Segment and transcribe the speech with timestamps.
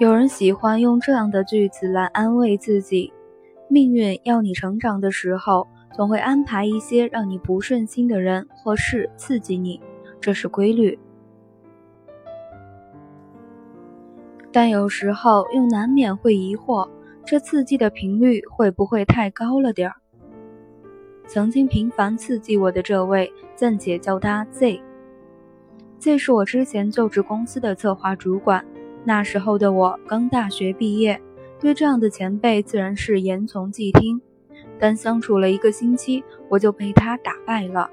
[0.00, 3.12] 有人喜欢用这样的句子来安慰自己：
[3.68, 9.78] 命运要你成长的时候，总会安排一些让你不顺心的人或事刺激你，
[10.18, 10.98] 这是规律。
[14.50, 16.88] 但有时候又难免会疑惑，
[17.22, 19.96] 这刺激的频率会不会太高了点儿？
[21.26, 28.64] 曾经频繁刺激我的这位，暂且叫他 Z，Z 是我之前就职公司的策划主管。
[29.04, 31.20] 那时候的我刚大学毕业，
[31.58, 34.20] 对这样的前辈自然是言从计听。
[34.78, 37.90] 但相处了一个星期，我就被他打败了。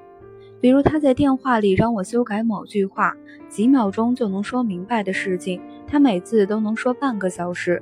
[0.59, 3.15] 比如他在电话里让我修改某句话，
[3.47, 7.81] 几秒钟就能说明白的事情，他每次都能说半个小时。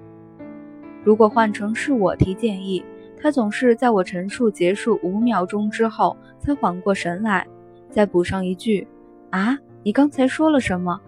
[1.03, 2.83] 如果换成是我提建议，
[3.17, 7.47] 他总是在我陈述结束五秒钟之后才缓过神来，
[7.89, 8.87] 再补上一句
[9.31, 10.99] ：“啊，你刚才说了什么？”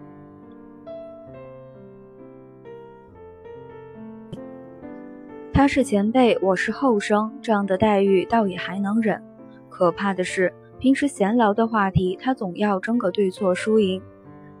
[5.68, 9.22] 他是前辈，我是后生，这样的待遇倒也还能忍。
[9.68, 14.00] 可怕的是，平时闲聊的话题，他总要争个对错输赢。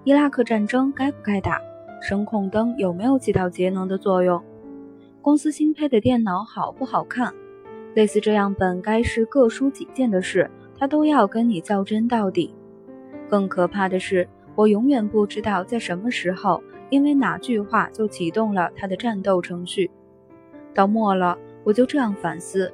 [0.04, 1.58] 伊拉克战争该不该打？
[2.02, 4.44] 声控灯有没有起到节能的作用？
[5.22, 7.32] 公司新配的电脑好不好看？
[7.94, 12.54] 类似这样本该是各抒己见的事，他都要跟你较真到底。
[13.30, 19.90] 更可怕的是，我永远不知道在什么时候，因为哪句话就启动了他的战斗程序。
[20.74, 22.72] 到末了，我就这样反思，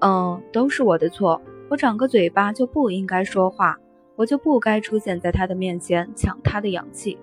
[0.00, 1.40] 嗯，都是我的错。
[1.68, 3.78] 我长个嘴巴就不应该说话，
[4.16, 7.18] 我就不该出现在他的面前抢他的氧气。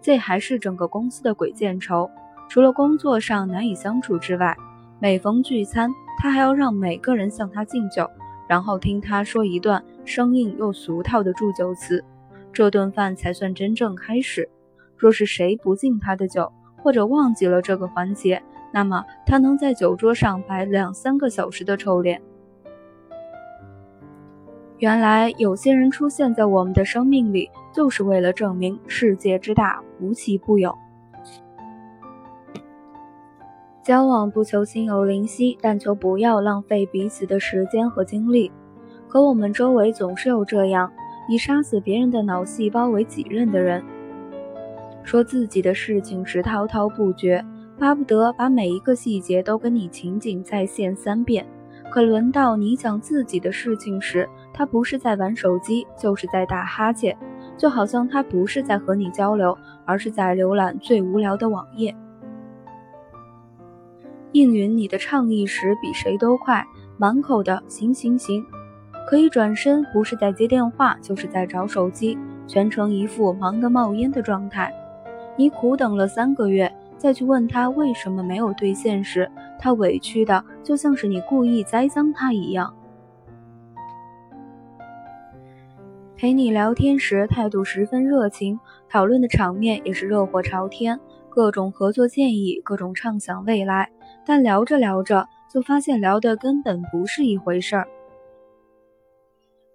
[0.00, 2.10] 这还是整个公司的鬼见愁，
[2.48, 4.56] 除了工作上难以相处之外，
[5.00, 8.08] 每逢聚餐，他还要让每个人向他敬酒，
[8.48, 12.02] 然后听他说一段生硬又俗套的祝酒词，
[12.52, 14.48] 这顿饭才算真正开始。
[14.96, 22.20] 若是谁不敬他的酒，或者忘记了这个环节，那么他能在酒桌上摆两三个小时的臭脸。
[24.78, 30.76] 原来有些人出现在我们的生命里，就是为了证明世界之大，无奇不有。
[33.82, 38.52] 交往不求心有灵犀，但求不要浪费彼此的时间和精力。
[39.08, 40.92] 可我们周围总是有这样
[41.28, 43.82] 以杀死别人的脑细胞为己任的人，
[45.04, 47.42] 说自己的事情时滔滔不绝。
[47.78, 51.46] 巴不得把每一个细节都跟你情景再现三遍，
[51.90, 57.14] 可轮到你讲自己的事情时，他不是在玩手机，就是在打哈欠，
[57.58, 61.94] 就好像他不是在和你交流，而是在浏览最无聊的网页。
[64.32, 66.64] 应允你的倡议时比谁都快，
[66.96, 68.42] 满口的行行行，
[69.06, 74.72] 可以转身不是在接电话，就是在找手机，全程一副忙得冒烟的状态。
[75.36, 76.72] 你苦等了三个月。
[76.98, 82.74] 再去问他为什么没有兑现时，他委屈的就像是你故意栽赃他一样。
[86.16, 88.58] 陪你聊天时态度十分热情，
[88.88, 90.98] 讨论的场面也是热火朝天，
[91.28, 93.90] 各种合作建议，各种畅想未来。
[94.24, 97.86] 但聊着聊着，就发现聊的根本不是一回事儿。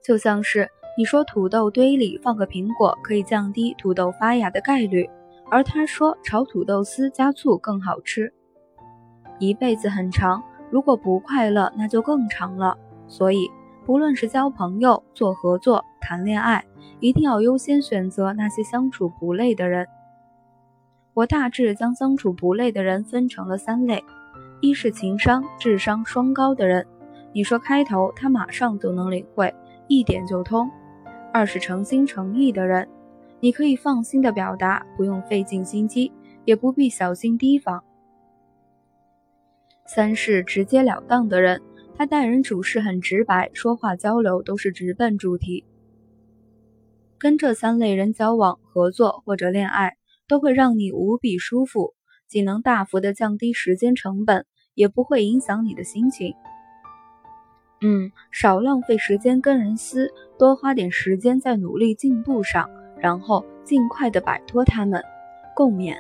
[0.03, 0.67] 就像是
[0.97, 5.07] 你说土豆堆里放个苹果可以降低土豆发芽的概率。
[5.51, 8.33] 而他说炒土豆丝加醋更好吃。
[9.37, 12.77] 一辈子很长，如果不快乐，那就更长了。
[13.07, 13.51] 所以，
[13.85, 16.63] 不论是交朋友、做合作、谈恋爱，
[17.01, 19.85] 一定要优先选择那些相处不累的人。
[21.13, 24.01] 我大致将相处不累的人分成了三类：
[24.61, 26.87] 一是情商、智商双高的人，
[27.33, 29.53] 你说开头，他马上就能领会，
[29.87, 30.69] 一点就通；
[31.33, 32.87] 二是诚心诚意的人。
[33.41, 36.11] 你可以放心的表达，不用费尽心机，
[36.45, 37.83] 也不必小心提防。
[39.87, 41.59] 三是直截了当的人，
[41.95, 45.65] 他待人处事很直白，说话交流都是直奔主题。
[47.17, 51.95] 跟这三类人交往、合作或者恋爱，都会让你无比舒服，
[52.27, 54.45] 既能大幅的降低时间成本，
[54.75, 56.35] 也不会影响你的心情。
[57.81, 62.69] 嗯，少浪费时间跟人撕，多花点时间在努力进步上。
[63.01, 65.03] 然后尽快的摆脱他们，
[65.55, 65.95] 共勉。